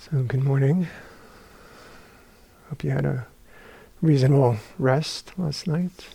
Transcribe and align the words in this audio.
So, 0.00 0.22
good 0.22 0.44
morning. 0.44 0.86
Hope 2.68 2.84
you 2.84 2.90
had 2.90 3.04
a 3.04 3.26
reasonable 4.00 4.58
rest 4.78 5.32
last 5.36 5.66
night. 5.66 6.06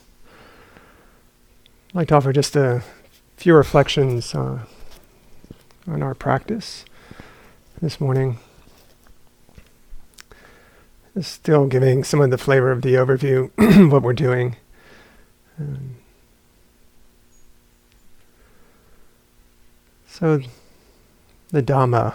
I'd 1.89 1.95
like 1.95 2.07
to 2.07 2.15
offer 2.15 2.31
just 2.31 2.55
a 2.55 2.81
few 3.35 3.53
reflections 3.53 4.33
uh, 4.33 4.59
on 5.85 6.01
our 6.01 6.15
practice 6.15 6.85
this 7.81 7.99
morning. 7.99 8.39
Still 11.19 11.67
giving 11.67 12.05
some 12.05 12.21
of 12.21 12.31
the 12.31 12.37
flavor 12.37 12.71
of 12.71 12.83
the 12.83 12.93
overview, 12.93 13.51
of 13.85 13.91
what 13.91 14.01
we're 14.01 14.13
doing. 14.13 14.55
Um, 15.59 15.97
so, 20.07 20.39
the 21.49 21.61
Dhamma 21.61 22.13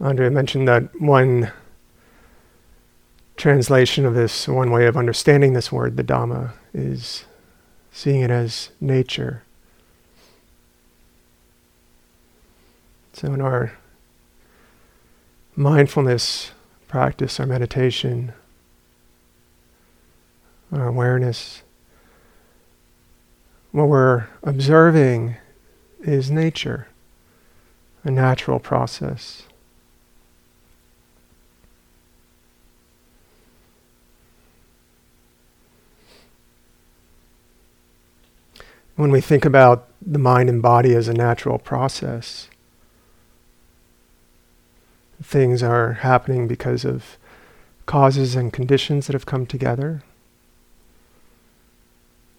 Andrea 0.00 0.30
mentioned 0.30 0.66
that 0.66 0.98
one 0.98 1.52
translation 3.36 4.06
of 4.06 4.14
this, 4.14 4.48
one 4.48 4.70
way 4.70 4.86
of 4.86 4.96
understanding 4.96 5.52
this 5.52 5.70
word, 5.70 5.96
the 5.96 6.04
Dhamma, 6.04 6.52
is 6.72 7.24
seeing 7.92 8.22
it 8.22 8.30
as 8.30 8.70
nature. 8.80 9.42
So, 13.12 13.32
in 13.34 13.42
our 13.42 13.72
mindfulness 15.54 16.52
practice, 16.88 17.38
our 17.38 17.46
meditation, 17.46 18.32
our 20.72 20.88
awareness, 20.88 21.62
what 23.72 23.88
we're 23.88 24.26
observing 24.42 25.36
is 26.00 26.30
nature, 26.30 26.88
a 28.02 28.10
natural 28.10 28.58
process. 28.58 29.42
When 39.00 39.10
we 39.10 39.22
think 39.22 39.46
about 39.46 39.88
the 40.04 40.18
mind 40.18 40.50
and 40.50 40.60
body 40.60 40.94
as 40.94 41.08
a 41.08 41.14
natural 41.14 41.58
process, 41.58 42.50
things 45.22 45.62
are 45.62 45.94
happening 45.94 46.46
because 46.46 46.84
of 46.84 47.16
causes 47.86 48.36
and 48.36 48.52
conditions 48.52 49.06
that 49.06 49.14
have 49.14 49.24
come 49.24 49.46
together. 49.46 50.02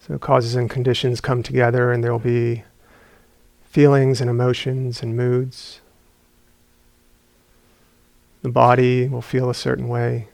So, 0.06 0.18
causes 0.18 0.54
and 0.54 0.70
conditions 0.70 1.20
come 1.20 1.42
together, 1.42 1.90
and 1.90 2.04
there 2.04 2.12
will 2.12 2.20
be 2.20 2.62
feelings 3.64 4.20
and 4.20 4.30
emotions 4.30 5.02
and 5.02 5.16
moods. 5.16 5.80
The 8.42 8.50
body 8.50 9.08
will 9.08 9.22
feel 9.22 9.50
a 9.50 9.54
certain 9.54 9.88
way. 9.88 10.28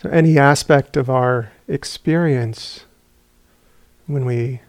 So, 0.00 0.08
any 0.08 0.38
aspect 0.38 0.96
of 0.96 1.10
our 1.10 1.52
experience 1.68 2.86
when 4.06 4.24
we 4.24 4.60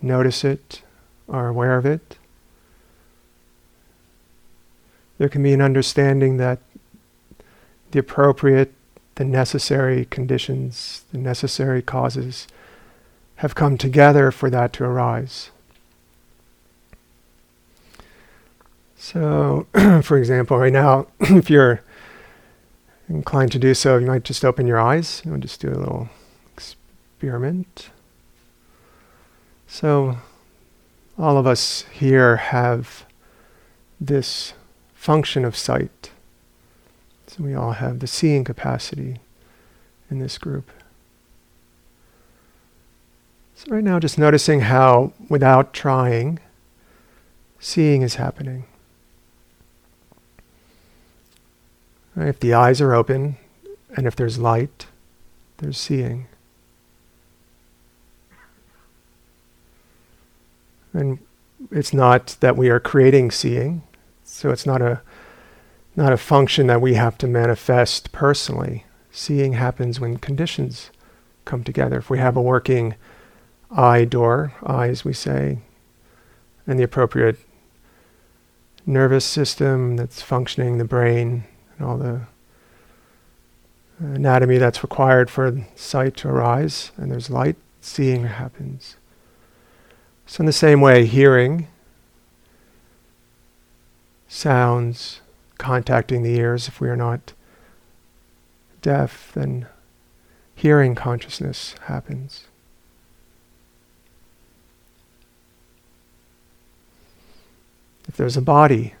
notice 0.00 0.44
it, 0.44 0.82
are 1.28 1.48
aware 1.48 1.76
of 1.76 1.84
it, 1.84 2.16
there 5.18 5.28
can 5.28 5.42
be 5.42 5.52
an 5.52 5.60
understanding 5.60 6.36
that 6.36 6.60
the 7.90 7.98
appropriate, 7.98 8.72
the 9.14 9.24
necessary 9.24 10.04
conditions, 10.04 11.04
the 11.12 11.18
necessary 11.18 11.82
causes 11.82 12.46
have 13.36 13.54
come 13.54 13.76
together 13.76 14.30
for 14.30 14.50
that 14.50 14.72
to 14.74 14.84
arise. 14.84 15.50
So, 18.96 19.66
for 20.02 20.16
example, 20.16 20.58
right 20.58 20.72
now, 20.72 21.06
if 21.20 21.48
you're 21.50 21.82
inclined 23.08 23.52
to 23.52 23.58
do 23.58 23.74
so, 23.74 23.98
you 23.98 24.06
might 24.06 24.24
just 24.24 24.44
open 24.44 24.66
your 24.66 24.80
eyes. 24.80 25.22
You 25.24 25.32
know, 25.32 25.36
just 25.38 25.60
do 25.60 25.68
a 25.68 25.78
little 25.78 26.08
experiment. 27.16 27.88
So, 29.66 30.18
all 31.18 31.38
of 31.38 31.46
us 31.46 31.86
here 31.90 32.36
have 32.36 33.06
this 33.98 34.52
function 34.94 35.42
of 35.42 35.56
sight. 35.56 36.10
So, 37.26 37.42
we 37.42 37.54
all 37.54 37.72
have 37.72 38.00
the 38.00 38.06
seeing 38.06 38.44
capacity 38.44 39.20
in 40.10 40.18
this 40.18 40.36
group. 40.36 40.70
So, 43.54 43.74
right 43.74 43.82
now, 43.82 43.98
just 43.98 44.18
noticing 44.18 44.60
how, 44.60 45.14
without 45.30 45.72
trying, 45.72 46.38
seeing 47.58 48.02
is 48.02 48.16
happening. 48.16 48.66
If 52.14 52.40
the 52.40 52.52
eyes 52.52 52.82
are 52.82 52.94
open 52.94 53.36
and 53.96 54.06
if 54.06 54.14
there's 54.16 54.38
light, 54.38 54.86
there's 55.56 55.78
seeing. 55.78 56.26
And 60.96 61.18
it's 61.70 61.92
not 61.92 62.36
that 62.40 62.56
we 62.56 62.68
are 62.68 62.80
creating 62.80 63.30
seeing, 63.30 63.82
so 64.24 64.50
it's 64.50 64.66
not 64.66 64.80
a 64.80 65.02
not 65.94 66.12
a 66.12 66.16
function 66.18 66.66
that 66.66 66.80
we 66.80 66.94
have 66.94 67.16
to 67.18 67.26
manifest 67.26 68.12
personally. 68.12 68.84
Seeing 69.10 69.54
happens 69.54 69.98
when 69.98 70.18
conditions 70.18 70.90
come 71.46 71.64
together. 71.64 71.98
If 71.98 72.10
we 72.10 72.18
have 72.18 72.36
a 72.36 72.42
working 72.42 72.94
eye 73.70 74.04
door, 74.04 74.52
eyes 74.64 75.04
we 75.04 75.14
say, 75.14 75.58
and 76.66 76.78
the 76.78 76.84
appropriate 76.84 77.38
nervous 78.84 79.24
system 79.24 79.96
that's 79.96 80.20
functioning, 80.20 80.78
the 80.78 80.84
brain, 80.84 81.44
and 81.78 81.86
all 81.86 81.96
the 81.96 82.20
anatomy 83.98 84.58
that's 84.58 84.82
required 84.82 85.30
for 85.30 85.66
sight 85.74 86.16
to 86.18 86.28
arise, 86.28 86.92
and 86.96 87.10
there's 87.10 87.30
light, 87.30 87.56
seeing 87.80 88.24
happens. 88.24 88.96
So, 90.26 90.42
in 90.42 90.46
the 90.46 90.52
same 90.52 90.80
way, 90.80 91.06
hearing 91.06 91.68
sounds 94.28 95.20
contacting 95.56 96.22
the 96.22 96.34
ears, 96.34 96.66
if 96.66 96.80
we 96.80 96.88
are 96.88 96.96
not 96.96 97.32
deaf, 98.82 99.30
then 99.34 99.66
hearing 100.54 100.94
consciousness 100.96 101.76
happens. 101.82 102.46
If 108.08 108.16
there's 108.16 108.36
a 108.36 108.42
body, 108.42 108.94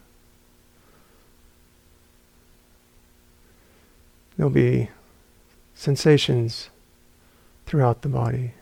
there'll 4.36 4.50
be 4.50 4.90
sensations 5.74 6.70
throughout 7.66 8.02
the 8.02 8.08
body 8.08 8.52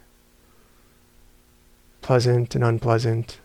pleasant 2.04 2.54
and 2.54 2.62
unpleasant, 2.62 3.40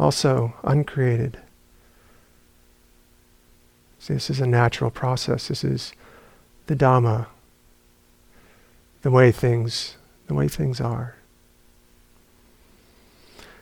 also 0.00 0.52
uncreated. 0.64 1.38
So 4.00 4.14
this 4.14 4.28
is 4.28 4.40
a 4.40 4.48
natural 4.48 4.90
process. 4.90 5.46
This 5.46 5.62
is 5.62 5.92
the 6.66 6.74
Dhamma, 6.74 7.26
the 9.02 9.12
way 9.12 9.30
things, 9.30 9.96
the 10.26 10.34
way 10.34 10.48
things 10.48 10.80
are. 10.80 11.14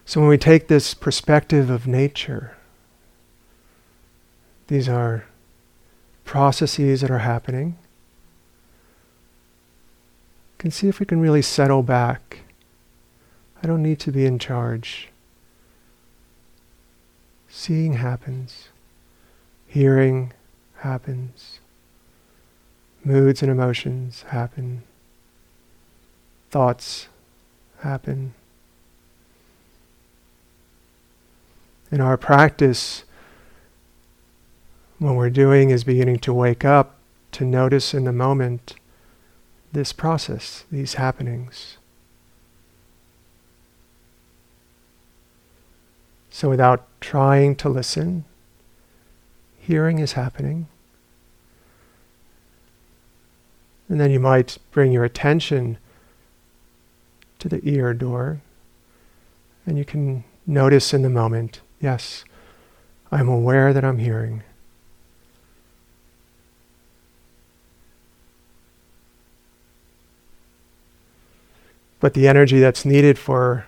So 0.06 0.22
when 0.22 0.30
we 0.30 0.38
take 0.38 0.69
this 0.69 0.94
perspective 0.94 1.69
of 1.69 1.86
nature, 1.86 2.56
these 4.69 4.88
are 4.88 5.26
processes 6.25 7.03
that 7.03 7.10
are 7.10 7.19
happening. 7.19 7.76
We 10.56 10.62
can 10.62 10.70
see 10.70 10.88
if 10.88 10.98
we 10.98 11.04
can 11.04 11.20
really 11.20 11.42
settle 11.42 11.82
back 11.82 12.44
I 13.62 13.66
don't 13.66 13.82
need 13.82 13.98
to 14.00 14.12
be 14.12 14.25
in 14.25 14.38
charge. 14.38 15.09
Seeing 17.48 17.95
happens. 17.95 18.68
Hearing 19.66 20.33
happens. 20.77 21.60
Moods 23.04 23.42
and 23.42 23.51
emotions 23.51 24.22
happen. 24.28 24.83
Thoughts 26.51 27.09
happen. 27.80 28.34
In 31.92 32.01
our 32.01 32.16
practice, 32.16 33.04
what 34.98 35.15
we're 35.15 35.30
doing 35.30 35.71
is 35.71 35.84
beginning 35.84 36.18
to 36.21 36.33
wake 36.33 36.65
up 36.65 36.97
to 37.33 37.45
notice 37.45 37.95
in 37.95 38.04
the 38.04 38.13
moment 38.13 38.77
this 39.72 39.92
process, 39.92 40.65
these 40.71 40.95
happenings. 40.95 41.78
So 46.30 46.48
without 46.48 46.86
trying 47.00 47.56
to 47.56 47.68
listen, 47.68 48.24
hearing 49.59 49.98
is 49.98 50.12
happening. 50.12 50.68
And 53.88 54.00
then 54.00 54.10
you 54.12 54.21
might 54.21 54.59
bring 54.71 54.92
your 54.92 55.04
attention 55.04 55.78
to 57.41 57.48
the 57.48 57.60
ear 57.65 57.92
door, 57.92 58.41
and 59.66 59.77
you 59.77 59.84
can 59.84 60.24
notice 60.47 60.94
in 60.94 61.03
the 61.03 61.10
moment 61.10 61.60
yes, 61.80 62.24
I'm 63.10 63.28
aware 63.28 63.72
that 63.72 63.84
I'm 63.84 63.98
hearing. 63.98 64.42
But 71.98 72.15
the 72.15 72.28
energy 72.28 72.60
that's 72.60 72.84
needed 72.84 73.18
for 73.18 73.66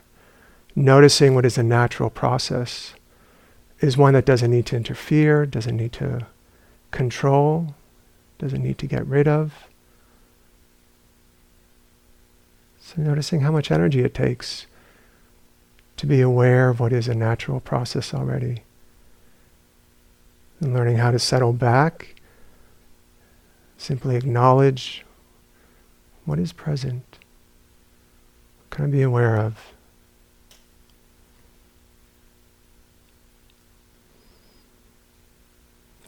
noticing 0.75 1.35
what 1.35 1.47
is 1.47 1.59
a 1.59 1.63
natural 1.63 2.11
process 2.11 2.95
is 3.81 3.97
one 3.97 4.15
that 4.15 4.25
doesn't 4.25 4.51
need 4.51 4.67
to 4.67 4.77
interfere, 4.77 5.45
doesn't 5.45 5.77
need 5.77 5.93
to 5.93 6.27
control, 6.91 7.75
doesn't 8.39 8.63
need 8.63 8.79
to 8.79 8.87
get 8.87 9.07
rid 9.07 9.27
of. 9.27 9.69
So, 12.81 13.01
noticing 13.01 13.41
how 13.41 13.53
much 13.53 13.71
energy 13.71 14.01
it 14.01 14.15
takes 14.15 14.67
to 15.97 16.07
be 16.07 16.21
aware 16.21 16.69
of 16.69 16.81
what 16.81 16.93
is 16.93 17.09
a 17.09 17.15
natural 17.15 17.61
process 17.61 18.13
already. 18.13 18.63
And 20.61 20.75
learning 20.75 20.97
how 20.97 21.11
to 21.11 21.19
settle 21.19 21.53
back, 21.53 22.17
simply 23.79 24.17
acknowledge 24.17 25.05
what 26.25 26.39
is 26.39 26.53
present. 26.53 27.19
What 28.59 28.71
can 28.71 28.85
I 28.85 28.89
be 28.89 29.03
aware 29.03 29.37
of? 29.37 29.72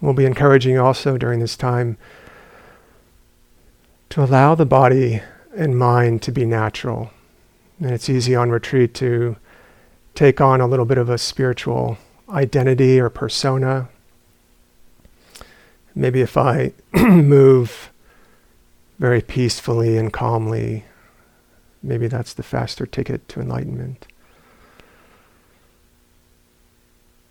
We'll 0.00 0.14
be 0.14 0.26
encouraging 0.26 0.78
also 0.78 1.16
during 1.16 1.40
this 1.40 1.56
time 1.56 1.96
to 4.10 4.22
allow 4.22 4.54
the 4.54 4.66
body 4.66 5.22
and 5.56 5.78
mind 5.78 6.22
to 6.22 6.32
be 6.32 6.44
natural. 6.44 7.10
And 7.80 7.90
it's 7.90 8.08
easy 8.08 8.34
on 8.34 8.50
retreat 8.50 8.94
to 8.94 9.36
take 10.14 10.40
on 10.40 10.60
a 10.60 10.66
little 10.66 10.84
bit 10.84 10.98
of 10.98 11.08
a 11.08 11.18
spiritual 11.18 11.98
identity 12.28 13.00
or 13.00 13.10
persona. 13.10 13.88
Maybe 15.94 16.20
if 16.20 16.36
I 16.36 16.72
move 16.94 17.90
very 18.98 19.20
peacefully 19.20 19.96
and 19.96 20.12
calmly, 20.12 20.84
maybe 21.82 22.06
that's 22.06 22.34
the 22.34 22.42
faster 22.42 22.86
ticket 22.86 23.28
to 23.30 23.40
enlightenment. 23.40 24.06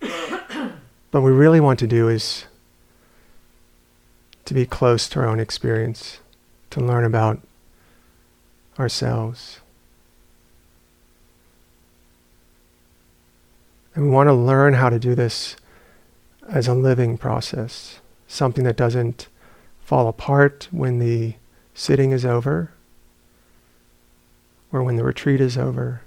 but 0.00 0.72
what 1.10 1.22
we 1.22 1.30
really 1.30 1.60
want 1.60 1.78
to 1.78 1.86
do 1.86 2.08
is 2.08 2.44
to 4.44 4.54
be 4.54 4.66
close 4.66 5.08
to 5.08 5.20
our 5.20 5.26
own 5.26 5.40
experience, 5.40 6.18
to 6.70 6.80
learn 6.80 7.04
about 7.04 7.40
ourselves. 8.78 9.60
And 13.94 14.04
we 14.04 14.10
want 14.10 14.28
to 14.28 14.34
learn 14.34 14.74
how 14.74 14.90
to 14.90 14.98
do 14.98 15.14
this 15.14 15.56
as 16.48 16.68
a 16.68 16.74
living 16.74 17.16
process, 17.16 18.00
something 18.26 18.64
that 18.64 18.76
doesn't 18.76 19.28
fall 19.80 20.08
apart 20.08 20.68
when 20.70 20.98
the 20.98 21.34
sitting 21.74 22.10
is 22.10 22.24
over 22.24 22.72
or 24.72 24.82
when 24.82 24.96
the 24.96 25.04
retreat 25.04 25.40
is 25.40 25.56
over. 25.56 26.02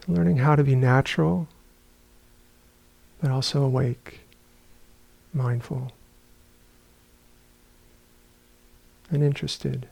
So 0.00 0.12
learning 0.12 0.38
how 0.38 0.54
to 0.56 0.62
be 0.62 0.74
natural, 0.74 1.48
but 3.20 3.30
also 3.30 3.62
awake, 3.62 4.20
mindful. 5.32 5.92
And 9.12 9.22
interested. 9.22 9.86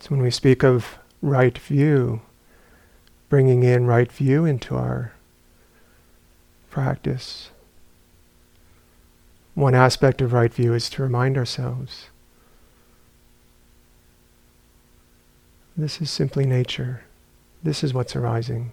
So 0.00 0.14
when 0.14 0.22
we 0.22 0.30
speak 0.30 0.64
of 0.64 0.98
right 1.20 1.58
view, 1.58 2.22
bringing 3.28 3.62
in 3.62 3.86
right 3.86 4.10
view 4.10 4.46
into 4.46 4.74
our 4.74 5.12
practice. 6.70 7.50
One 9.58 9.74
aspect 9.74 10.22
of 10.22 10.32
right 10.32 10.54
view 10.54 10.72
is 10.72 10.88
to 10.90 11.02
remind 11.02 11.36
ourselves 11.36 12.10
this 15.76 16.00
is 16.00 16.12
simply 16.12 16.46
nature. 16.46 17.02
This 17.64 17.82
is 17.82 17.92
what's 17.92 18.14
arising. 18.14 18.70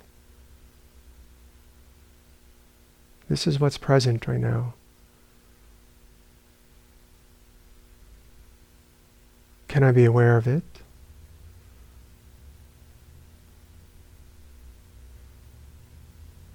This 3.27 3.47
is 3.47 3.59
what's 3.59 3.79
present 3.79 4.27
right 4.27 4.39
now. 4.39 4.75
Can 9.67 9.81
I 9.81 9.91
be 9.91 10.05
aware 10.05 10.37
of 10.37 10.45
it? 10.45 10.61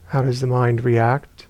How 0.07 0.23
does 0.23 0.41
the 0.41 0.47
mind 0.47 0.85
react 0.85 1.47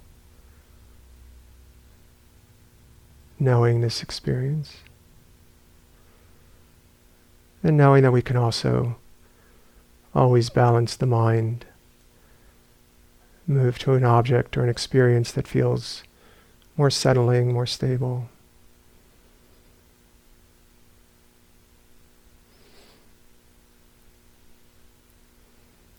knowing 3.41 3.81
this 3.81 4.03
experience. 4.03 4.77
And 7.63 7.77
knowing 7.77 8.03
that 8.03 8.13
we 8.13 8.23
can 8.23 8.37
also 8.37 8.97
always 10.15 10.51
balance 10.51 10.95
the 10.97 11.07
mind, 11.07 11.65
move 13.47 13.79
to 13.79 13.95
an 13.95 14.05
object 14.05 14.57
or 14.57 14.63
an 14.63 14.69
experience 14.69 15.33
that 15.33 15.49
feels 15.49 16.03
more 16.77 16.91
settling, 16.91 17.53
more 17.53 17.67
stable. 17.67 18.29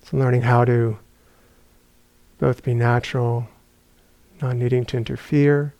So, 0.03 0.17
learning 0.17 0.41
how 0.41 0.65
to 0.65 0.97
both 2.39 2.63
be 2.63 2.73
natural, 2.73 3.47
not 4.41 4.55
needing 4.55 4.85
to 4.85 4.97
interfere 4.97 5.73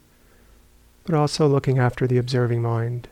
but 1.04 1.14
also 1.14 1.46
looking 1.46 1.78
after 1.78 2.06
the 2.06 2.18
observing 2.18 2.62
mind. 2.62 3.08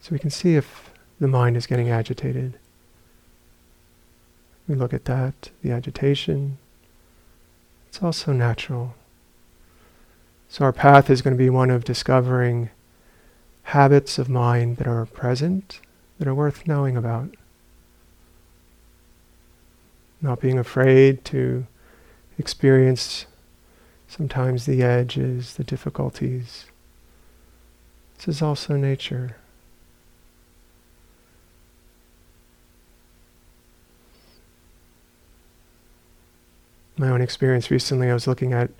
So 0.00 0.10
we 0.12 0.18
can 0.18 0.30
see 0.30 0.54
if 0.54 0.90
the 1.18 1.28
mind 1.28 1.56
is 1.56 1.66
getting 1.66 1.88
agitated. 1.88 2.58
We 4.68 4.74
look 4.74 4.92
at 4.92 5.06
that, 5.06 5.50
the 5.62 5.72
agitation. 5.72 6.58
It's 7.88 8.02
also 8.02 8.32
natural. 8.32 8.94
So 10.48 10.64
our 10.64 10.72
path 10.72 11.10
is 11.10 11.22
going 11.22 11.34
to 11.34 11.42
be 11.42 11.50
one 11.50 11.70
of 11.70 11.84
discovering 11.84 12.70
habits 13.64 14.18
of 14.18 14.28
mind 14.28 14.76
that 14.76 14.86
are 14.86 15.06
present, 15.06 15.80
that 16.18 16.28
are 16.28 16.34
worth 16.34 16.66
knowing 16.66 16.96
about 16.96 17.34
not 20.24 20.40
being 20.40 20.58
afraid 20.58 21.22
to 21.22 21.66
experience 22.38 23.26
sometimes 24.08 24.64
the 24.64 24.82
edges, 24.82 25.54
the 25.54 25.64
difficulties. 25.64 26.64
This 28.16 28.28
is 28.28 28.42
also 28.42 28.74
nature. 28.74 29.36
My 36.96 37.10
own 37.10 37.20
experience 37.20 37.70
recently, 37.70 38.08
I 38.08 38.14
was 38.14 38.26
looking 38.26 38.54
at 38.54 38.70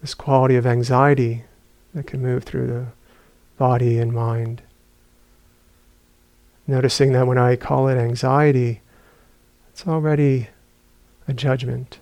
this 0.00 0.14
quality 0.14 0.56
of 0.56 0.66
anxiety 0.66 1.44
that 1.92 2.06
can 2.06 2.22
move 2.22 2.44
through 2.44 2.68
the 2.68 2.86
body 3.58 3.98
and 3.98 4.12
mind. 4.12 4.62
Noticing 6.66 7.12
that 7.12 7.26
when 7.26 7.36
I 7.36 7.56
call 7.56 7.88
it 7.88 7.98
anxiety, 7.98 8.80
it's 9.78 9.86
already 9.86 10.48
a 11.28 11.32
judgment. 11.32 12.00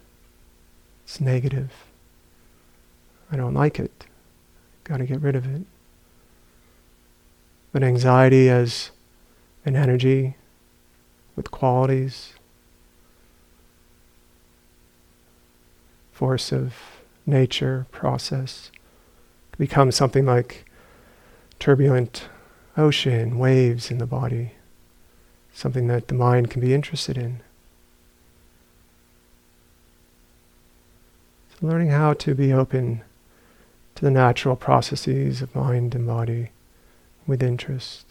It's 1.04 1.20
negative. 1.20 1.70
I 3.30 3.36
don't 3.36 3.52
like 3.52 3.78
it. 3.78 4.06
Got 4.84 4.96
to 4.96 5.04
get 5.04 5.20
rid 5.20 5.36
of 5.36 5.44
it. 5.44 5.60
But 7.72 7.82
anxiety 7.82 8.48
as 8.48 8.92
an 9.66 9.76
energy 9.76 10.36
with 11.36 11.50
qualities, 11.50 12.32
force 16.12 16.52
of 16.52 16.72
nature, 17.26 17.84
process, 17.90 18.70
becomes 19.58 19.94
something 19.94 20.24
like 20.24 20.64
turbulent 21.58 22.30
ocean, 22.74 23.36
waves 23.36 23.90
in 23.90 23.98
the 23.98 24.06
body, 24.06 24.52
something 25.52 25.88
that 25.88 26.08
the 26.08 26.14
mind 26.14 26.48
can 26.48 26.62
be 26.62 26.72
interested 26.72 27.18
in. 27.18 27.42
Learning 31.60 31.90
how 31.90 32.12
to 32.14 32.34
be 32.34 32.52
open 32.52 33.02
to 33.94 34.04
the 34.04 34.10
natural 34.10 34.56
processes 34.56 35.40
of 35.42 35.54
mind 35.54 35.94
and 35.94 36.06
body 36.06 36.50
with 37.26 37.42
interest. 37.42 38.05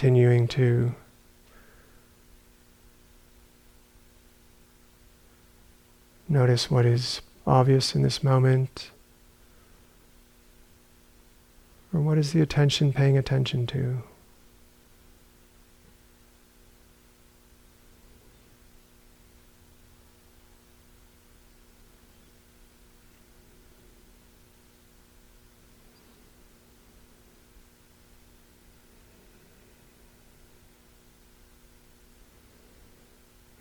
Continuing 0.00 0.48
to 0.48 0.94
notice 6.26 6.70
what 6.70 6.86
is 6.86 7.20
obvious 7.46 7.94
in 7.94 8.00
this 8.00 8.24
moment, 8.24 8.92
or 11.92 12.00
what 12.00 12.16
is 12.16 12.32
the 12.32 12.40
attention 12.40 12.94
paying 12.94 13.18
attention 13.18 13.66
to. 13.66 14.02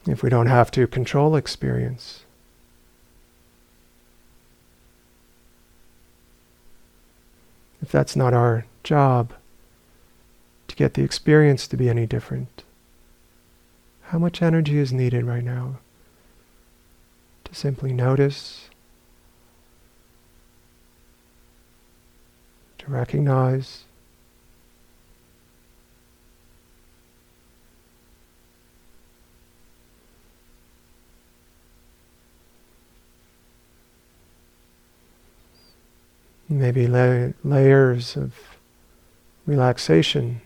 If 0.07 0.23
we 0.23 0.29
don't 0.29 0.47
have 0.47 0.71
to 0.71 0.87
control 0.87 1.35
experience. 1.35 2.23
If 7.81 7.91
that's 7.91 8.15
not 8.15 8.33
our 8.33 8.65
job 8.83 9.33
to 10.67 10.75
get 10.75 10.93
the 10.93 11.03
experience 11.03 11.67
to 11.67 11.77
be 11.77 11.89
any 11.89 12.05
different, 12.05 12.63
how 14.03 14.19
much 14.19 14.41
energy 14.41 14.77
is 14.77 14.91
needed 14.91 15.23
right 15.25 15.43
now 15.43 15.79
to 17.45 17.55
simply 17.55 17.93
notice, 17.93 18.69
to 22.79 22.91
recognize, 22.91 23.85
maybe 36.49 36.87
la- 36.87 37.29
layers 37.43 38.17
of 38.17 38.33
relaxation 39.45 40.41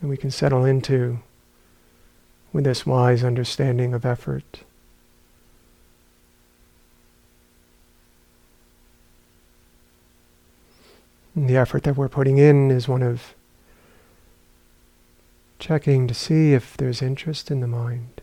that 0.00 0.08
we 0.08 0.16
can 0.16 0.30
settle 0.30 0.64
into 0.64 1.18
with 2.52 2.64
this 2.64 2.86
wise 2.86 3.24
understanding 3.24 3.94
of 3.94 4.04
effort. 4.04 4.60
And 11.34 11.48
the 11.48 11.56
effort 11.56 11.82
that 11.82 11.96
we're 11.96 12.08
putting 12.08 12.38
in 12.38 12.70
is 12.70 12.86
one 12.86 13.02
of 13.02 13.34
checking 15.58 16.06
to 16.06 16.14
see 16.14 16.52
if 16.52 16.76
there's 16.76 17.02
interest 17.02 17.50
in 17.50 17.60
the 17.60 17.66
mind. 17.66 18.20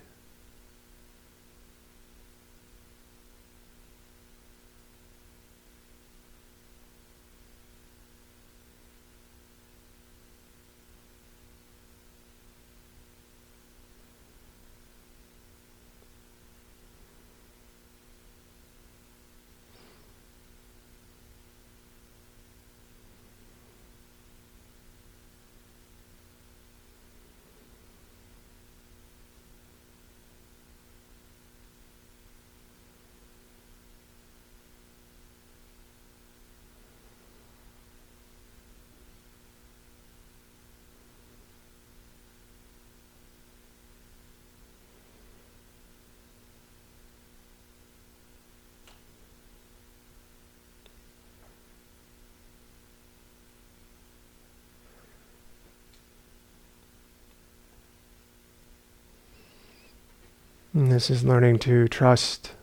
And 60.81 60.91
this 60.91 61.11
is 61.11 61.23
learning 61.23 61.59
to 61.59 61.87
trust 61.87 62.53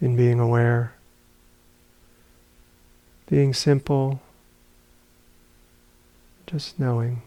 in 0.00 0.14
being 0.14 0.38
aware, 0.38 0.92
being 3.28 3.52
simple, 3.52 4.20
just 6.46 6.78
knowing. 6.78 7.22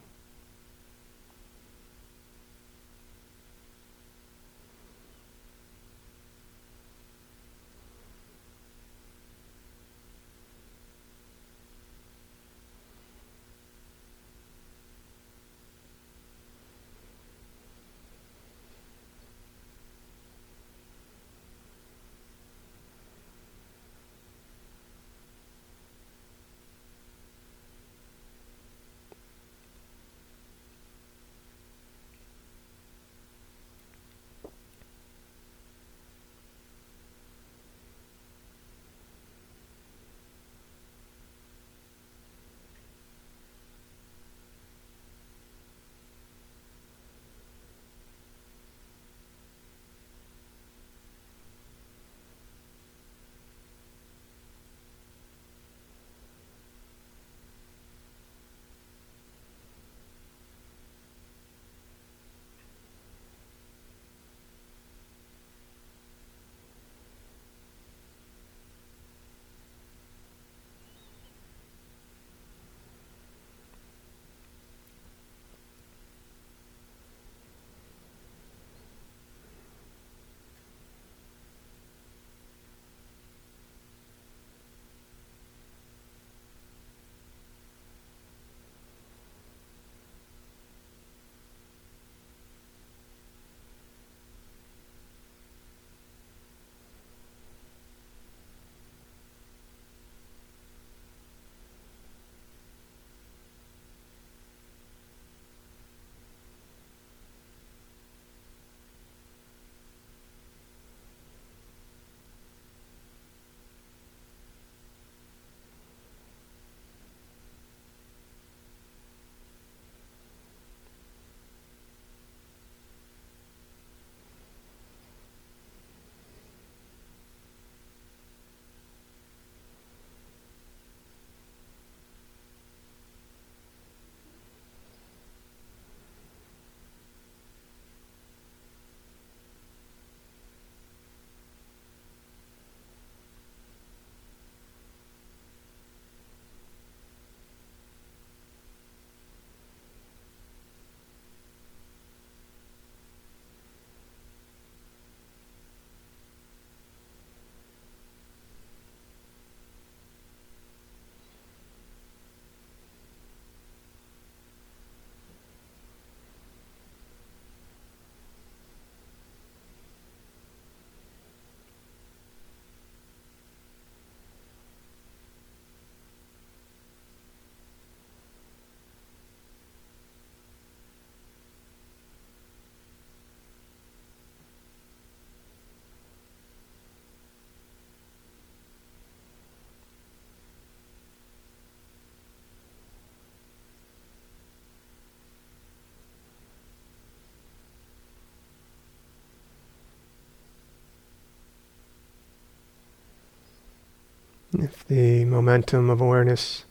If 204.62 204.86
the 204.86 205.24
momentum 205.24 205.90
of 205.90 206.02
awareness 206.02 206.66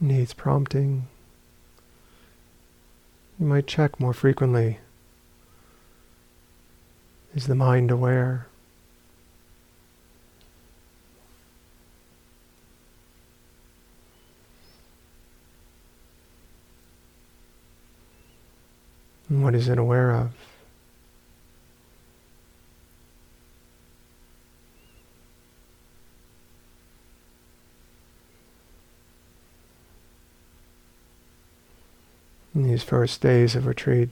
needs 0.00 0.32
prompting, 0.32 1.08
you 3.40 3.46
might 3.46 3.66
check 3.66 3.98
more 3.98 4.12
frequently. 4.12 4.78
Is 7.34 7.48
the 7.48 7.56
mind 7.56 7.90
aware? 7.90 8.46
And 19.28 19.42
what 19.42 19.56
is 19.56 19.68
it 19.68 19.78
aware 19.78 20.12
of? 20.12 20.47
In 32.58 32.64
these 32.64 32.82
first 32.82 33.20
days 33.20 33.54
of 33.54 33.66
retreat, 33.66 34.08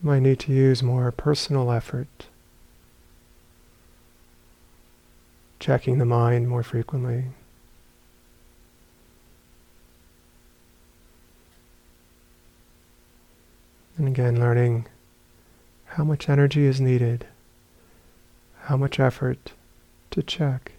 might 0.00 0.20
need 0.20 0.38
to 0.38 0.52
use 0.52 0.80
more 0.80 1.10
personal 1.10 1.72
effort, 1.72 2.06
checking 5.58 5.98
the 5.98 6.04
mind 6.04 6.48
more 6.48 6.62
frequently. 6.62 7.24
And 13.98 14.06
again, 14.06 14.38
learning 14.38 14.86
how 15.86 16.04
much 16.04 16.28
energy 16.28 16.64
is 16.64 16.80
needed, 16.80 17.26
how 18.66 18.76
much 18.76 19.00
effort 19.00 19.50
to 20.12 20.22
check. 20.22 20.74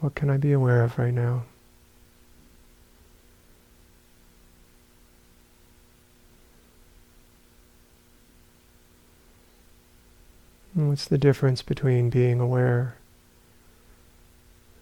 What 0.00 0.14
can 0.14 0.30
I 0.30 0.38
be 0.38 0.52
aware 0.52 0.82
of 0.82 0.98
right 0.98 1.12
now? 1.12 1.42
What's 10.88 11.06
the 11.06 11.18
difference 11.18 11.62
between 11.62 12.08
being 12.10 12.40
aware 12.40 12.96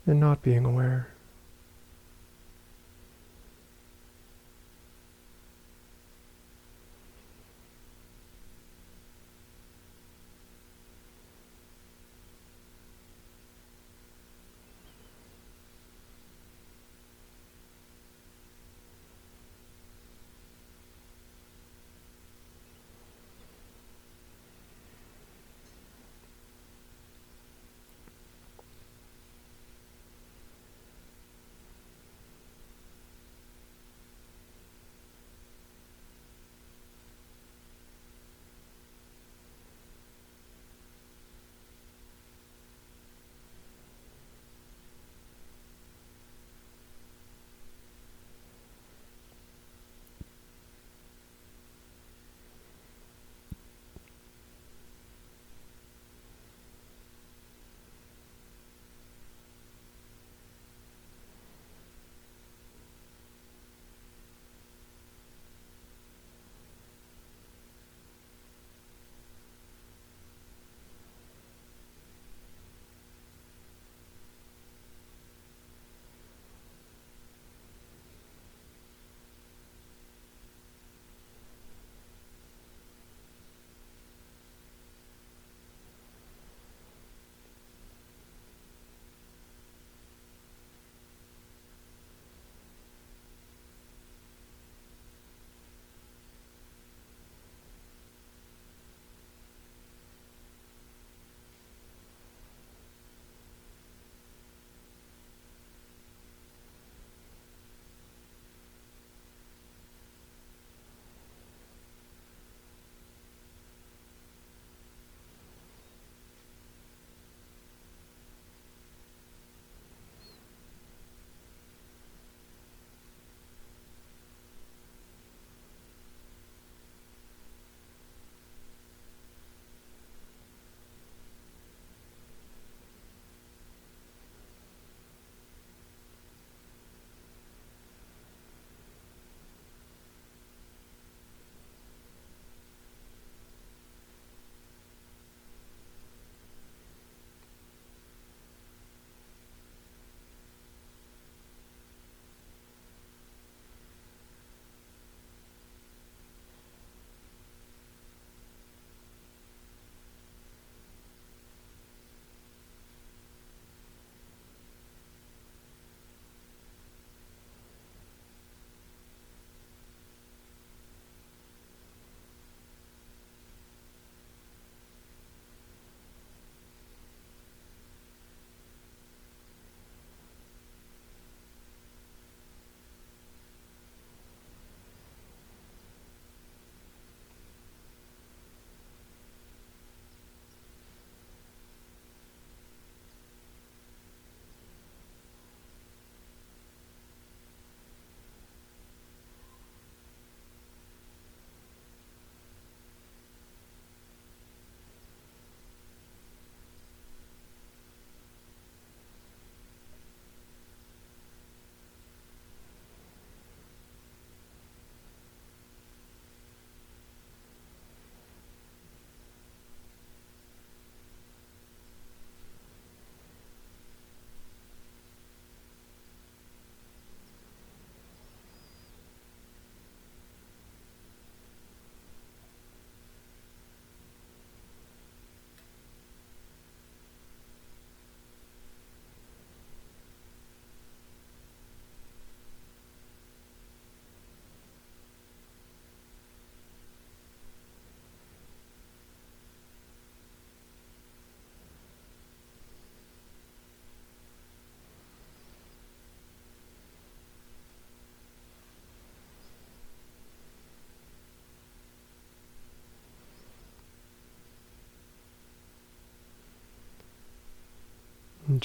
and 0.06 0.20
not 0.20 0.42
being 0.42 0.64
aware? 0.64 1.08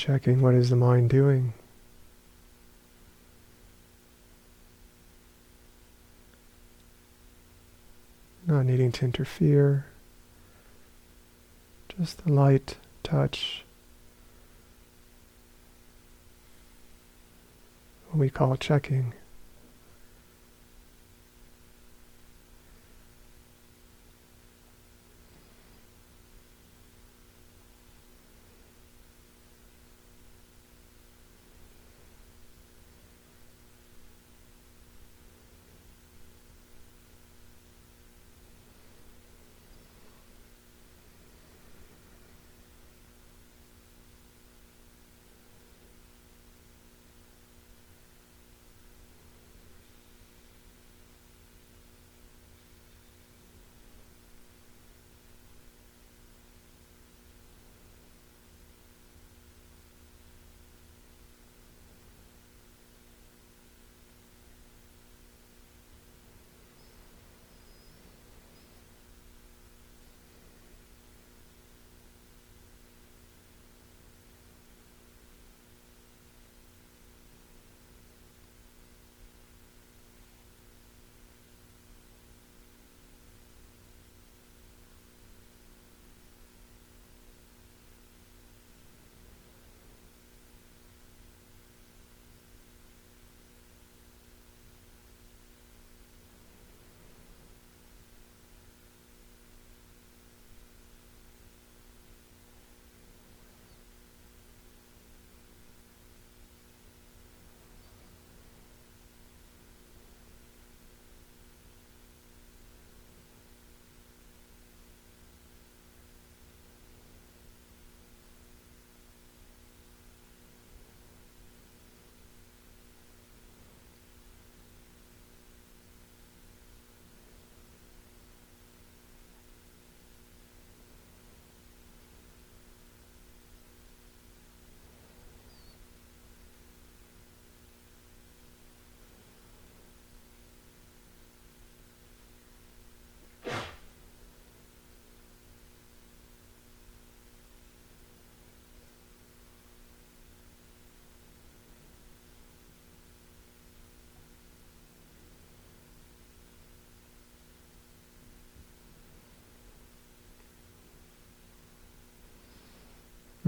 Checking 0.02 0.42
what 0.42 0.56
is 0.56 0.72
the 0.72 0.76
mind 0.76 1.12
doing. 1.12 1.54
Not 8.48 8.66
needing 8.66 8.92
to 8.94 9.06
interfere. 9.06 9.86
Just 12.00 12.26
the 12.26 12.34
light 12.34 12.78
touch. 13.04 13.64
What 18.10 18.20
we 18.20 18.32
call 18.32 18.56
checking. 18.56 19.14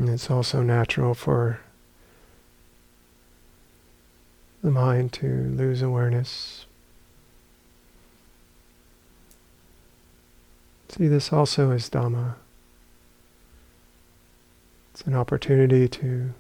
And 0.04 0.12
it's 0.12 0.30
also 0.30 0.62
natural 0.62 1.14
for 1.14 1.62
the 4.62 4.70
mind 4.70 5.14
to 5.14 5.26
lose 5.26 5.82
awareness. 5.82 6.66
See 10.90 11.08
this 11.08 11.32
also 11.32 11.72
as 11.72 11.90
Dhamma. 11.90 12.34
It's 14.92 15.04
an 15.04 15.16
opportunity 15.16 15.88
to 15.88 16.34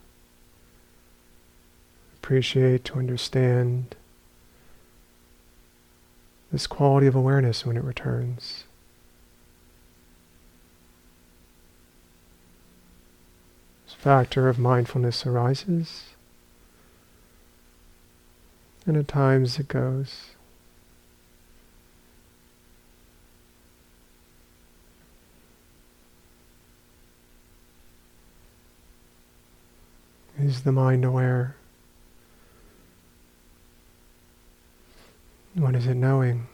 appreciate, 2.17 2.84
to 2.84 2.99
understand 2.99 3.95
this 6.52 6.67
quality 6.67 7.08
of 7.08 7.15
awareness 7.15 7.65
when 7.65 7.78
it 7.78 7.84
returns. 7.86 8.65
Factor 14.03 14.49
of 14.49 14.59
mindfulness 14.59 15.25
arises, 15.25 16.07
and 18.85 18.97
at 18.97 19.07
times 19.07 19.57
it 19.57 19.69
goes. 19.69 20.31
Is 30.37 30.63
the 30.63 30.73
mind 30.73 31.05
aware? 31.05 31.55
What 35.53 35.75
is 35.75 35.87
it 35.87 35.95
knowing? 35.95 36.47